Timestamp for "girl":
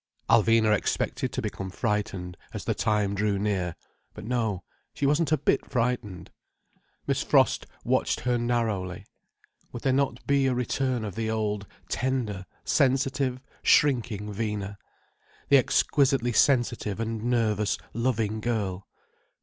18.41-18.87